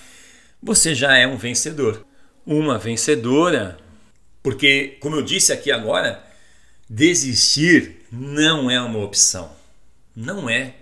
você 0.62 0.96
já 0.96 1.18
é 1.18 1.28
um 1.28 1.38
vencedor. 1.38 2.06
Uma 2.46 2.78
vencedora, 2.78 3.78
porque, 4.42 4.98
como 5.02 5.16
eu 5.16 5.22
disse 5.22 5.52
aqui 5.52 5.72
agora, 5.72 6.24
desistir 6.90 8.06
não 8.12 8.72
é 8.72 8.82
uma 8.82 9.00
opção. 9.00 9.52
Não 10.16 10.50
é. 10.50 10.76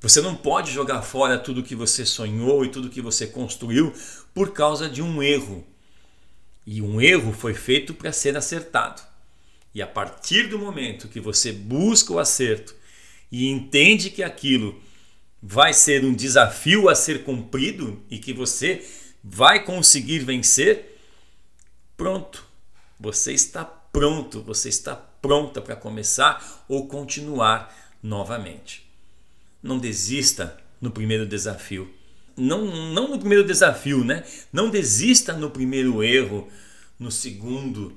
Você 0.00 0.20
não 0.20 0.34
pode 0.34 0.72
jogar 0.72 1.02
fora 1.02 1.38
tudo 1.38 1.62
que 1.62 1.76
você 1.76 2.04
sonhou 2.04 2.64
e 2.64 2.70
tudo 2.70 2.90
que 2.90 3.00
você 3.00 3.26
construiu 3.26 3.92
por 4.34 4.52
causa 4.52 4.88
de 4.88 5.02
um 5.02 5.22
erro. 5.22 5.64
E 6.66 6.82
um 6.82 7.00
erro 7.00 7.32
foi 7.32 7.54
feito 7.54 7.94
para 7.94 8.12
ser 8.12 8.36
acertado. 8.36 9.02
E 9.74 9.80
a 9.80 9.86
partir 9.86 10.48
do 10.48 10.58
momento 10.58 11.08
que 11.08 11.20
você 11.20 11.52
busca 11.52 12.12
o 12.12 12.18
acerto 12.18 12.74
e 13.30 13.48
entende 13.48 14.10
que 14.10 14.22
aquilo 14.22 14.80
vai 15.42 15.72
ser 15.72 16.04
um 16.04 16.14
desafio 16.14 16.88
a 16.88 16.94
ser 16.94 17.24
cumprido 17.24 18.02
e 18.10 18.18
que 18.18 18.32
você 18.32 18.84
vai 19.22 19.64
conseguir 19.64 20.20
vencer, 20.20 20.98
pronto, 21.96 22.44
você 22.98 23.32
está 23.32 23.64
pronto, 23.64 24.42
você 24.42 24.68
está 24.68 24.94
pronta 24.94 25.60
para 25.60 25.76
começar 25.76 26.64
ou 26.68 26.86
continuar 26.86 27.74
novamente. 28.02 28.86
Não 29.62 29.78
desista 29.78 30.58
no 30.80 30.90
primeiro 30.90 31.26
desafio. 31.26 31.92
Não, 32.36 32.64
não 32.92 33.08
no 33.08 33.18
primeiro 33.18 33.44
desafio, 33.44 34.04
né? 34.04 34.24
Não 34.52 34.70
desista 34.70 35.34
no 35.34 35.50
primeiro 35.50 36.02
erro, 36.02 36.48
no 36.98 37.10
segundo. 37.10 37.94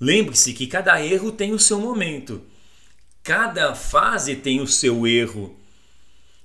Lembre-se 0.00 0.52
que 0.52 0.66
cada 0.66 1.04
erro 1.04 1.30
tem 1.30 1.52
o 1.52 1.58
seu 1.58 1.80
momento. 1.80 2.42
Cada 3.26 3.74
fase 3.74 4.36
tem 4.36 4.60
o 4.60 4.68
seu 4.68 5.04
erro. 5.04 5.58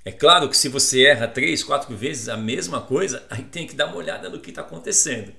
É 0.04 0.12
claro 0.12 0.50
que 0.50 0.58
se 0.58 0.68
você 0.68 1.04
erra 1.04 1.28
três, 1.28 1.64
quatro 1.64 1.96
vezes 1.96 2.28
a 2.28 2.36
mesma 2.36 2.82
coisa, 2.82 3.24
aí 3.30 3.44
tem 3.44 3.68
que 3.68 3.76
dar 3.76 3.86
uma 3.86 3.98
olhada 3.98 4.32
no 4.32 4.40
que 4.40 4.50
está 4.50 4.62
acontecendo. 4.62 5.32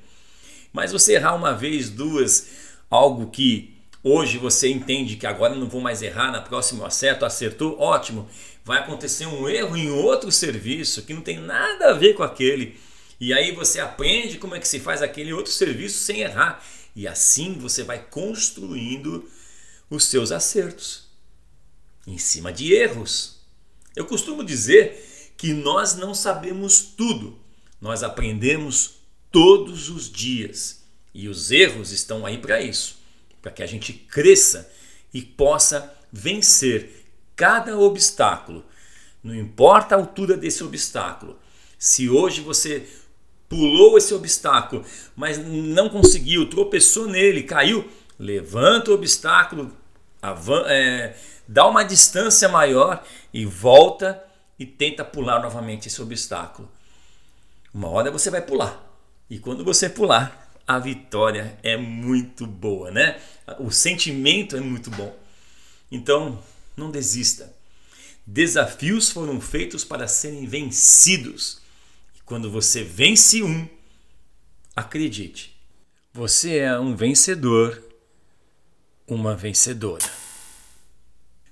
Mas 0.73 0.93
você 0.93 1.15
errar 1.15 1.35
uma 1.35 1.53
vez, 1.53 1.91
duas, 1.91 2.47
algo 2.89 3.29
que 3.29 3.77
hoje 4.05 4.39
você 4.39 4.69
entende 4.69 5.17
que 5.17 5.27
agora 5.27 5.57
não 5.57 5.69
vou 5.69 5.81
mais 5.81 6.01
errar, 6.01 6.31
na 6.31 6.41
próxima 6.41 6.83
eu 6.83 6.87
acerto, 6.87 7.25
acertou, 7.25 7.77
ótimo. 7.77 8.31
Vai 8.65 8.79
acontecer 8.79 9.27
um 9.27 9.49
erro 9.49 9.77
em 9.77 9.91
outro 9.91 10.31
serviço 10.31 11.03
que 11.03 11.13
não 11.13 11.23
tem 11.23 11.41
nada 11.41 11.91
a 11.91 11.93
ver 11.93 12.15
com 12.15 12.23
aquele. 12.23 12.79
E 13.19 13.35
aí 13.35 13.51
você 13.51 13.81
aprende 13.81 14.39
como 14.39 14.55
é 14.55 14.61
que 14.61 14.69
se 14.69 14.79
faz 14.79 15.03
aquele 15.03 15.33
outro 15.33 15.51
serviço 15.51 15.99
sem 15.99 16.21
errar. 16.21 16.65
E 16.95 17.09
assim 17.09 17.55
você 17.55 17.83
vai 17.83 17.99
construindo 17.99 19.29
os 19.91 20.05
seus 20.05 20.31
acertos 20.31 21.11
em 22.07 22.19
cima 22.19 22.53
de 22.53 22.73
erros. 22.73 23.41
Eu 23.95 24.07
costumo 24.07 24.43
dizer 24.45 25.33
que 25.37 25.53
nós 25.53 25.95
não 25.97 26.15
sabemos 26.15 26.81
tudo, 26.81 27.39
nós 27.81 28.03
aprendemos 28.03 28.95
todos 29.31 29.89
os 29.89 30.11
dias 30.11 30.83
e 31.15 31.29
os 31.29 31.51
erros 31.51 31.91
estão 31.91 32.25
aí 32.25 32.39
para 32.39 32.61
isso 32.61 33.03
para 33.43 33.51
que 33.51 33.63
a 33.63 33.67
gente 33.67 33.93
cresça 33.93 34.71
e 35.13 35.21
possa 35.21 35.93
vencer 36.13 37.05
cada 37.35 37.77
obstáculo. 37.77 38.65
Não 39.23 39.35
importa 39.35 39.95
a 39.95 39.99
altura 39.99 40.37
desse 40.37 40.63
obstáculo. 40.63 41.37
Se 41.77 42.09
hoje 42.09 42.41
você 42.41 42.87
pulou 43.49 43.99
esse 43.99 44.15
obstáculo, 44.15 44.85
mas 45.17 45.37
não 45.39 45.89
conseguiu, 45.89 46.49
tropeçou 46.49 47.09
nele, 47.09 47.43
caiu, 47.43 47.91
levanta 48.19 48.93
o 48.93 48.95
obstáculo, 48.95 49.71
é, 50.69 51.15
dá 51.53 51.67
uma 51.67 51.83
distância 51.83 52.49
maior 52.49 53.05
e 53.33 53.45
volta 53.45 54.25
e 54.59 54.65
tenta 54.65 55.05
pular 55.05 55.43
novamente 55.43 55.87
esse 55.87 56.01
obstáculo. 56.01 56.71
Uma 57.75 57.89
hora 57.89 58.11
você 58.11 58.31
vai 58.31 58.41
pular. 58.41 58.83
E 59.29 59.39
quando 59.39 59.63
você 59.63 59.89
pular, 59.89 60.51
a 60.67 60.79
vitória 60.79 61.59
é 61.63 61.77
muito 61.77 62.47
boa, 62.47 62.91
né? 62.91 63.21
O 63.59 63.71
sentimento 63.71 64.57
é 64.57 64.61
muito 64.61 64.91
bom. 64.91 65.15
Então, 65.91 66.43
não 66.75 66.91
desista. 66.91 67.55
Desafios 68.27 69.11
foram 69.11 69.39
feitos 69.39 69.85
para 69.85 70.09
serem 70.09 70.47
vencidos. 70.47 71.61
E 72.17 72.21
quando 72.25 72.51
você 72.51 72.83
vence 72.83 73.43
um, 73.43 73.69
acredite, 74.75 75.55
você 76.15 76.59
é 76.59 76.79
um 76.79 76.97
vencedor, 76.97 77.83
uma 79.07 79.37
vencedora. 79.37 80.22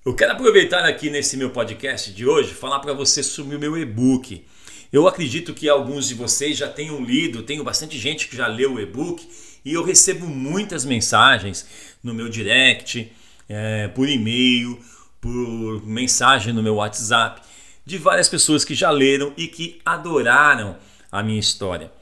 Eu 0.03 0.15
quero 0.15 0.33
aproveitar 0.33 0.87
aqui 0.87 1.11
nesse 1.11 1.37
meu 1.37 1.51
podcast 1.51 2.11
de 2.11 2.27
hoje 2.27 2.55
falar 2.55 2.79
para 2.79 2.95
você 2.95 3.23
sobre 3.23 3.55
o 3.55 3.59
meu 3.59 3.77
e-book. 3.77 4.43
Eu 4.91 5.07
acredito 5.07 5.53
que 5.53 5.69
alguns 5.69 6.09
de 6.09 6.15
vocês 6.15 6.57
já 6.57 6.71
tenham 6.71 7.05
lido, 7.05 7.43
tenho 7.43 7.63
bastante 7.63 7.99
gente 7.99 8.27
que 8.27 8.35
já 8.35 8.47
leu 8.47 8.73
o 8.73 8.81
e-book 8.81 9.29
e 9.63 9.75
eu 9.75 9.85
recebo 9.85 10.27
muitas 10.27 10.87
mensagens 10.87 11.67
no 12.03 12.15
meu 12.15 12.31
direct, 12.31 13.13
é, 13.47 13.89
por 13.89 14.09
e-mail, 14.09 14.83
por 15.21 15.87
mensagem 15.87 16.55
no 16.55 16.63
meu 16.63 16.77
WhatsApp, 16.77 17.43
de 17.85 17.99
várias 17.99 18.27
pessoas 18.27 18.65
que 18.65 18.75
já 18.75 18.91
leram 18.91 19.35
e 19.37 19.49
que 19.49 19.83
adoraram 19.85 20.79
a 21.13 21.23
minha 21.23 21.39
história. 21.39 21.93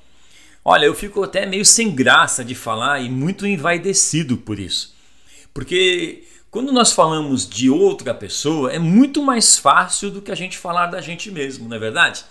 Olha, 0.64 0.86
eu 0.86 0.94
fico 0.94 1.24
até 1.24 1.44
meio 1.44 1.64
sem 1.64 1.92
graça 1.92 2.44
de 2.44 2.54
falar 2.54 3.00
e 3.00 3.10
muito 3.10 3.44
envaidecido 3.44 4.36
por 4.36 4.60
isso. 4.60 4.96
Porque 5.52 6.22
quando 6.50 6.72
nós 6.72 6.92
falamos 6.92 7.46
de 7.46 7.68
outra 7.68 8.14
pessoa, 8.14 8.72
é 8.72 8.78
muito 8.78 9.22
mais 9.22 9.58
fácil 9.58 10.10
do 10.10 10.22
que 10.22 10.30
a 10.30 10.34
gente 10.34 10.56
falar 10.56 10.86
da 10.86 11.00
gente 11.00 11.30
mesmo, 11.30 11.68
não 11.68 11.76
é 11.76 11.78
verdade? 11.78 12.24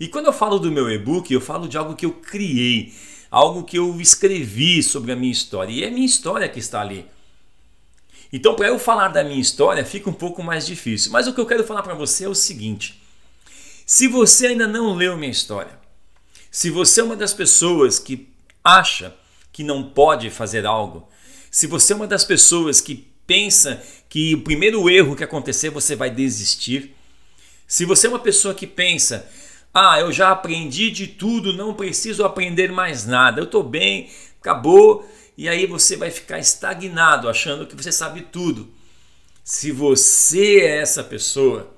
E 0.00 0.08
quando 0.08 0.26
eu 0.26 0.32
falo 0.32 0.58
do 0.58 0.72
meu 0.72 0.90
e-book, 0.90 1.32
eu 1.32 1.40
falo 1.40 1.68
de 1.68 1.78
algo 1.78 1.94
que 1.94 2.06
eu 2.06 2.12
criei, 2.12 2.92
algo 3.30 3.62
que 3.62 3.78
eu 3.78 4.00
escrevi 4.00 4.82
sobre 4.82 5.12
a 5.12 5.16
minha 5.16 5.30
história, 5.30 5.72
e 5.72 5.84
é 5.84 5.88
a 5.88 5.90
minha 5.90 6.06
história 6.06 6.48
que 6.48 6.58
está 6.58 6.80
ali. 6.80 7.06
Então, 8.32 8.54
para 8.54 8.68
eu 8.68 8.78
falar 8.78 9.08
da 9.08 9.22
minha 9.22 9.40
história, 9.40 9.84
fica 9.84 10.08
um 10.08 10.14
pouco 10.14 10.42
mais 10.42 10.66
difícil. 10.66 11.12
Mas 11.12 11.26
o 11.26 11.32
que 11.32 11.40
eu 11.40 11.46
quero 11.46 11.64
falar 11.64 11.82
para 11.82 11.94
você 11.94 12.24
é 12.24 12.28
o 12.28 12.34
seguinte: 12.34 13.02
se 13.84 14.08
você 14.08 14.48
ainda 14.48 14.66
não 14.66 14.94
leu 14.94 15.16
minha 15.16 15.30
história, 15.30 15.78
se 16.50 16.70
você 16.70 17.00
é 17.00 17.04
uma 17.04 17.16
das 17.16 17.34
pessoas 17.34 17.98
que 17.98 18.28
acha 18.62 19.14
que 19.52 19.64
não 19.64 19.82
pode 19.82 20.30
fazer 20.30 20.64
algo, 20.64 21.08
se 21.50 21.66
você 21.66 21.92
é 21.92 21.96
uma 21.96 22.06
das 22.06 22.24
pessoas 22.24 22.80
que 22.80 23.09
pensa 23.30 23.80
que 24.08 24.34
o 24.34 24.40
primeiro 24.40 24.90
erro 24.90 25.14
que 25.14 25.22
acontecer 25.22 25.70
você 25.70 25.94
vai 25.94 26.10
desistir, 26.10 26.96
se 27.64 27.84
você 27.84 28.08
é 28.08 28.10
uma 28.10 28.18
pessoa 28.18 28.52
que 28.52 28.66
pensa, 28.66 29.30
ah, 29.72 30.00
eu 30.00 30.10
já 30.10 30.32
aprendi 30.32 30.90
de 30.90 31.06
tudo, 31.06 31.52
não 31.52 31.72
preciso 31.72 32.24
aprender 32.24 32.72
mais 32.72 33.06
nada, 33.06 33.40
eu 33.40 33.44
estou 33.44 33.62
bem, 33.62 34.10
acabou, 34.40 35.08
e 35.38 35.48
aí 35.48 35.64
você 35.64 35.96
vai 35.96 36.10
ficar 36.10 36.40
estagnado 36.40 37.28
achando 37.28 37.68
que 37.68 37.76
você 37.76 37.92
sabe 37.92 38.22
tudo. 38.22 38.68
Se 39.44 39.70
você 39.70 40.62
é 40.62 40.78
essa 40.78 41.04
pessoa, 41.04 41.72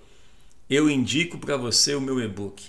eu 0.70 0.88
indico 0.88 1.36
para 1.36 1.58
você 1.58 1.94
o 1.94 2.00
meu 2.00 2.18
e-book. 2.18 2.64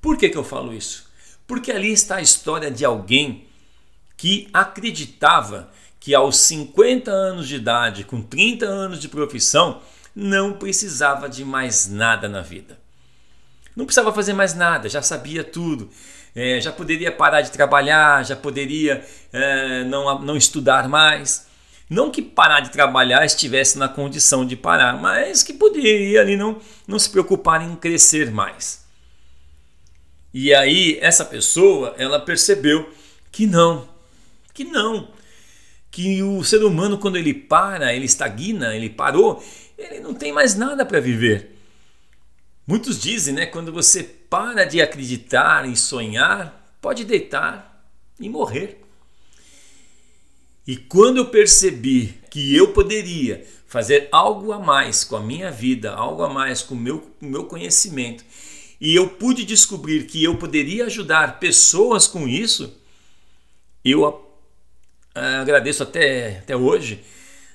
Por 0.00 0.16
que, 0.16 0.30
que 0.30 0.38
eu 0.38 0.44
falo 0.44 0.72
isso? 0.72 1.10
Porque 1.46 1.70
ali 1.70 1.92
está 1.92 2.16
a 2.16 2.22
história 2.22 2.70
de 2.70 2.86
alguém 2.86 3.46
que 4.16 4.48
acreditava 4.50 5.70
que 6.04 6.14
aos 6.14 6.36
50 6.36 7.10
anos 7.10 7.48
de 7.48 7.56
idade, 7.56 8.04
com 8.04 8.20
30 8.20 8.66
anos 8.66 9.00
de 9.00 9.08
profissão, 9.08 9.80
não 10.14 10.52
precisava 10.52 11.30
de 11.30 11.46
mais 11.46 11.88
nada 11.88 12.28
na 12.28 12.42
vida. 12.42 12.78
Não 13.74 13.86
precisava 13.86 14.12
fazer 14.12 14.34
mais 14.34 14.52
nada, 14.52 14.86
já 14.86 15.00
sabia 15.00 15.42
tudo. 15.42 15.88
É, 16.36 16.60
já 16.60 16.70
poderia 16.70 17.10
parar 17.10 17.40
de 17.40 17.50
trabalhar, 17.50 18.22
já 18.22 18.36
poderia 18.36 19.02
é, 19.32 19.84
não, 19.84 20.18
não 20.20 20.36
estudar 20.36 20.90
mais. 20.90 21.46
Não 21.88 22.10
que 22.10 22.20
parar 22.20 22.60
de 22.60 22.68
trabalhar 22.68 23.24
estivesse 23.24 23.78
na 23.78 23.88
condição 23.88 24.44
de 24.44 24.56
parar, 24.56 25.00
mas 25.00 25.42
que 25.42 25.54
poderia 25.54 26.20
ali 26.20 26.36
não, 26.36 26.60
não 26.86 26.98
se 26.98 27.08
preocupar 27.08 27.62
em 27.62 27.74
crescer 27.76 28.30
mais. 28.30 28.84
E 30.34 30.52
aí 30.52 30.98
essa 31.00 31.24
pessoa, 31.24 31.94
ela 31.96 32.20
percebeu 32.20 32.92
que 33.32 33.46
não, 33.46 33.88
que 34.52 34.64
não, 34.64 35.08
que 35.94 36.20
o 36.24 36.42
ser 36.42 36.64
humano 36.64 36.98
quando 36.98 37.16
ele 37.16 37.32
para, 37.32 37.94
ele 37.94 38.04
estagna, 38.04 38.74
ele 38.74 38.90
parou, 38.90 39.40
ele 39.78 40.00
não 40.00 40.12
tem 40.12 40.32
mais 40.32 40.56
nada 40.56 40.84
para 40.84 40.98
viver. 40.98 41.56
Muitos 42.66 43.00
dizem, 43.00 43.32
né, 43.32 43.46
quando 43.46 43.72
você 43.72 44.02
para 44.02 44.64
de 44.64 44.82
acreditar 44.82 45.70
e 45.70 45.76
sonhar, 45.76 46.76
pode 46.80 47.04
deitar 47.04 47.88
e 48.18 48.28
morrer. 48.28 48.80
E 50.66 50.76
quando 50.76 51.18
eu 51.18 51.26
percebi 51.26 52.18
que 52.28 52.56
eu 52.56 52.72
poderia 52.72 53.46
fazer 53.64 54.08
algo 54.10 54.50
a 54.50 54.58
mais 54.58 55.04
com 55.04 55.14
a 55.14 55.22
minha 55.22 55.52
vida, 55.52 55.92
algo 55.92 56.24
a 56.24 56.28
mais 56.28 56.60
com 56.60 56.74
o 56.74 56.78
meu, 56.78 57.08
meu 57.20 57.44
conhecimento, 57.44 58.24
e 58.80 58.96
eu 58.96 59.10
pude 59.10 59.44
descobrir 59.44 60.06
que 60.06 60.24
eu 60.24 60.36
poderia 60.38 60.86
ajudar 60.86 61.38
pessoas 61.38 62.08
com 62.08 62.26
isso, 62.26 62.76
eu 63.84 64.23
uh, 65.16 65.40
agradeço 65.40 65.82
até, 65.82 66.38
até 66.38 66.56
hoje 66.56 67.02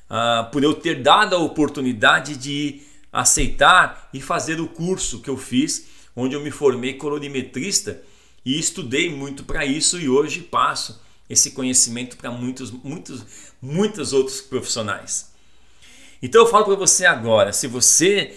uh, 0.09 0.49
por 0.51 0.63
eu 0.63 0.73
ter 0.73 1.01
dado 1.01 1.35
a 1.35 1.39
oportunidade 1.39 2.35
de 2.35 2.81
aceitar 3.11 4.09
e 4.13 4.21
fazer 4.21 4.59
o 4.59 4.67
curso 4.67 5.21
que 5.21 5.29
eu 5.29 5.37
fiz, 5.37 5.87
onde 6.15 6.35
eu 6.35 6.41
me 6.41 6.51
formei 6.51 6.93
colorimetrista 6.93 8.01
e 8.45 8.57
estudei 8.57 9.13
muito 9.13 9.43
para 9.43 9.65
isso 9.65 9.99
e 9.99 10.09
hoje 10.09 10.41
passo 10.41 11.01
esse 11.29 11.51
conhecimento 11.51 12.17
para 12.17 12.31
muitos, 12.31 12.71
muitos, 12.71 13.23
muitos 13.61 14.13
outros 14.13 14.41
profissionais. 14.41 15.31
Então 16.21 16.41
eu 16.41 16.47
falo 16.47 16.65
para 16.65 16.75
você 16.75 17.05
agora, 17.05 17.53
se 17.53 17.67
você 17.67 18.35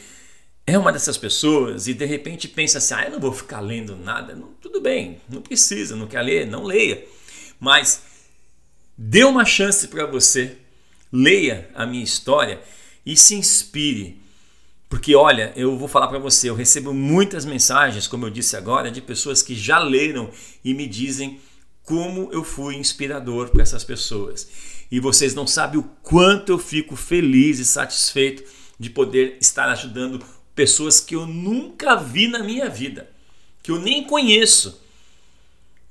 é 0.67 0.79
uma 0.79 0.93
dessas 0.93 1.17
pessoas 1.17 1.89
e 1.89 1.95
de 1.95 2.05
repente 2.05 2.47
pensa 2.47 2.79
assim, 2.79 2.95
ah, 2.95 3.05
eu 3.05 3.13
não 3.13 3.21
vou 3.21 3.33
ficar 3.33 3.61
lendo 3.61 3.97
nada, 3.97 4.35
não, 4.35 4.49
tudo 4.61 4.81
bem, 4.81 5.21
não 5.29 5.43
precisa, 5.43 5.97
não 5.97 6.07
quer 6.07 6.23
ler, 6.23 6.47
não 6.47 6.63
leia, 6.65 7.05
mas 7.59 8.03
Dê 8.97 9.25
uma 9.25 9.45
chance 9.45 9.89
para 9.89 10.07
você, 10.07 10.59
leia 11.11 11.71
a 11.75 11.87
minha 11.87 12.05
história 12.05 12.61
e 13.05 13.17
se 13.17 13.35
inspire. 13.35 14.21
Porque 14.89 15.15
olha, 15.15 15.53
eu 15.57 15.77
vou 15.79 15.89
falar 15.89 16.09
para 16.09 16.19
você, 16.19 16.51
eu 16.51 16.55
recebo 16.55 16.93
muitas 16.93 17.47
mensagens, 17.47 18.07
como 18.07 18.27
eu 18.27 18.31
disse 18.31 18.57
agora, 18.57 18.91
de 18.91 19.01
pessoas 19.01 19.41
que 19.41 19.55
já 19.55 19.79
leram 19.79 20.31
e 20.63 20.75
me 20.75 20.87
dizem 20.87 21.41
como 21.83 22.29
eu 22.33 22.45
fui 22.45 22.77
inspirador 22.77 23.49
para 23.49 23.63
essas 23.63 23.83
pessoas. 23.83 24.49
E 24.91 25.01
vocês 25.01 25.35
não 25.35 25.47
sabem 25.47 25.81
o 25.81 25.91
quanto 26.03 26.53
eu 26.53 26.59
fico 26.59 26.95
feliz 26.95 27.59
e 27.59 27.65
satisfeito 27.65 28.45
de 28.79 28.91
poder 28.91 29.39
estar 29.41 29.69
ajudando 29.71 30.23
pessoas 30.55 31.01
que 31.01 31.15
eu 31.15 31.27
nunca 31.27 31.97
vi 31.97 32.29
na 32.29 32.41
minha 32.41 32.69
vida, 32.69 33.11
que 33.63 33.71
eu 33.71 33.81
nem 33.81 34.05
conheço 34.05 34.82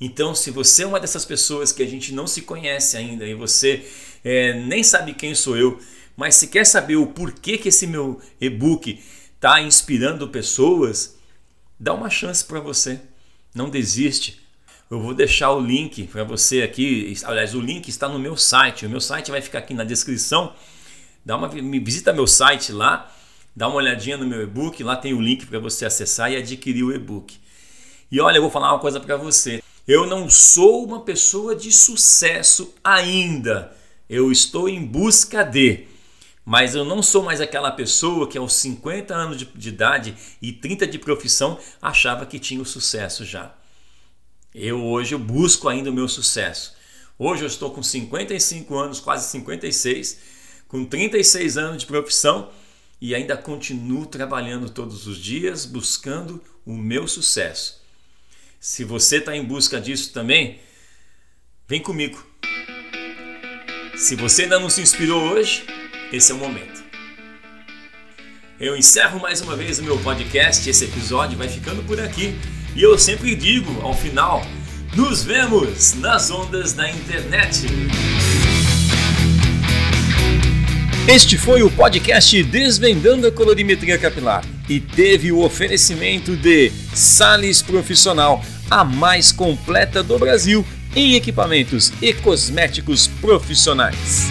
então, 0.03 0.33
se 0.33 0.49
você 0.49 0.81
é 0.81 0.87
uma 0.87 0.99
dessas 0.99 1.23
pessoas 1.23 1.71
que 1.71 1.83
a 1.83 1.87
gente 1.87 2.11
não 2.11 2.25
se 2.25 2.41
conhece 2.41 2.97
ainda 2.97 3.23
e 3.23 3.35
você 3.35 3.85
é, 4.23 4.53
nem 4.53 4.83
sabe 4.83 5.13
quem 5.13 5.35
sou 5.35 5.55
eu, 5.55 5.79
mas 6.17 6.33
se 6.33 6.47
quer 6.47 6.65
saber 6.65 6.95
o 6.95 7.05
porquê 7.05 7.55
que 7.55 7.69
esse 7.69 7.85
meu 7.85 8.19
e-book 8.39 8.99
está 9.35 9.61
inspirando 9.61 10.27
pessoas, 10.27 11.17
dá 11.79 11.93
uma 11.93 12.09
chance 12.09 12.43
para 12.43 12.59
você. 12.59 12.99
Não 13.53 13.69
desiste. 13.69 14.41
Eu 14.89 14.99
vou 14.99 15.13
deixar 15.13 15.51
o 15.51 15.59
link 15.59 16.07
para 16.07 16.23
você 16.23 16.63
aqui. 16.63 17.13
Aliás, 17.23 17.53
o 17.53 17.61
link 17.61 17.87
está 17.87 18.09
no 18.09 18.17
meu 18.17 18.35
site. 18.35 18.87
O 18.87 18.89
meu 18.89 18.99
site 18.99 19.29
vai 19.29 19.39
ficar 19.39 19.59
aqui 19.59 19.75
na 19.75 19.83
descrição. 19.83 20.55
Dá 21.23 21.37
uma 21.37 21.47
visita 21.47 22.11
meu 22.11 22.25
site 22.25 22.71
lá, 22.71 23.15
dá 23.55 23.67
uma 23.67 23.77
olhadinha 23.77 24.17
no 24.17 24.25
meu 24.25 24.41
e-book. 24.41 24.83
Lá 24.83 24.95
tem 24.95 25.13
o 25.13 25.21
link 25.21 25.45
para 25.45 25.59
você 25.59 25.85
acessar 25.85 26.31
e 26.31 26.37
adquirir 26.37 26.83
o 26.83 26.91
e-book. 26.91 27.39
E 28.11 28.19
olha, 28.19 28.37
eu 28.37 28.41
vou 28.41 28.49
falar 28.49 28.73
uma 28.73 28.79
coisa 28.79 28.99
para 28.99 29.15
você. 29.15 29.61
Eu 29.87 30.05
não 30.05 30.29
sou 30.29 30.85
uma 30.85 31.01
pessoa 31.01 31.55
de 31.55 31.71
sucesso 31.71 32.73
ainda. 32.83 33.75
Eu 34.07 34.31
estou 34.31 34.69
em 34.69 34.85
busca 34.85 35.43
de. 35.43 35.87
Mas 36.45 36.75
eu 36.75 36.85
não 36.85 37.01
sou 37.01 37.23
mais 37.23 37.41
aquela 37.41 37.71
pessoa 37.71 38.27
que 38.27 38.37
aos 38.37 38.53
50 38.53 39.13
anos 39.13 39.37
de, 39.37 39.45
de 39.45 39.69
idade 39.69 40.15
e 40.41 40.51
30 40.51 40.85
de 40.85 40.99
profissão 40.99 41.57
achava 41.81 42.25
que 42.25 42.39
tinha 42.39 42.61
o 42.61 42.65
sucesso 42.65 43.25
já. 43.25 43.55
Eu 44.53 44.83
hoje 44.83 45.15
eu 45.15 45.19
busco 45.19 45.67
ainda 45.67 45.89
o 45.89 45.93
meu 45.93 46.07
sucesso. 46.07 46.75
Hoje 47.17 47.43
eu 47.43 47.47
estou 47.47 47.71
com 47.71 47.81
55 47.81 48.77
anos, 48.77 48.99
quase 48.99 49.29
56, 49.29 50.19
com 50.67 50.85
36 50.85 51.57
anos 51.57 51.77
de 51.79 51.85
profissão 51.85 52.49
e 52.99 53.15
ainda 53.15 53.35
continuo 53.35 54.05
trabalhando 54.05 54.69
todos 54.69 55.07
os 55.07 55.17
dias 55.17 55.65
buscando 55.65 56.41
o 56.65 56.73
meu 56.73 57.07
sucesso. 57.07 57.80
Se 58.63 58.83
você 58.83 59.17
está 59.17 59.35
em 59.35 59.43
busca 59.43 59.81
disso 59.81 60.13
também, 60.13 60.59
vem 61.67 61.81
comigo. 61.81 62.23
Se 63.97 64.15
você 64.15 64.43
ainda 64.43 64.59
não 64.59 64.69
se 64.69 64.81
inspirou 64.81 65.19
hoje, 65.19 65.65
esse 66.13 66.31
é 66.31 66.35
o 66.35 66.37
momento. 66.37 66.83
Eu 68.59 68.77
encerro 68.77 69.19
mais 69.19 69.41
uma 69.41 69.55
vez 69.55 69.79
o 69.79 69.83
meu 69.83 69.97
podcast. 69.97 70.69
Esse 70.69 70.85
episódio 70.85 71.39
vai 71.39 71.49
ficando 71.49 71.81
por 71.81 71.99
aqui. 71.99 72.35
E 72.75 72.83
eu 72.83 72.99
sempre 72.99 73.33
digo 73.33 73.81
ao 73.81 73.95
final: 73.95 74.45
nos 74.95 75.23
vemos 75.23 75.95
nas 75.95 76.29
ondas 76.29 76.71
da 76.71 76.87
internet. 76.87 77.65
Este 81.11 81.35
foi 81.35 81.63
o 81.63 81.71
podcast 81.71 82.43
Desvendando 82.43 83.25
a 83.25 83.31
Colorimetria 83.31 83.97
Capilar 83.97 84.45
e 84.71 84.79
teve 84.79 85.33
o 85.33 85.43
oferecimento 85.43 86.33
de 86.33 86.71
Sales 86.93 87.61
Profissional, 87.61 88.41
a 88.69 88.85
mais 88.85 89.29
completa 89.29 90.01
do 90.01 90.17
Brasil 90.17 90.65
em 90.95 91.15
equipamentos 91.15 91.91
e 92.01 92.13
cosméticos 92.13 93.05
profissionais. 93.05 94.29